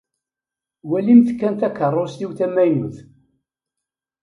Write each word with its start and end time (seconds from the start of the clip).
Walimt 0.89 1.29
kan 1.39 1.53
takeṛṛust-iw 1.59 2.31
tamaynut. 2.37 2.97